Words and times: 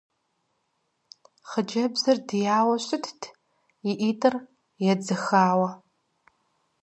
Хъыджэбзыр 1.49 2.17
дияуэ 2.27 2.77
щытт 2.85 3.21
и 3.89 3.91
ӏитӏыр 3.99 4.35
едзыхауэ. 4.91 5.69